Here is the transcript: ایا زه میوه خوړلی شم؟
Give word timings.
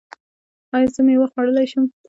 ایا 0.75 0.87
زه 0.93 1.01
میوه 1.05 1.27
خوړلی 1.31 1.65
شم؟ 1.71 1.85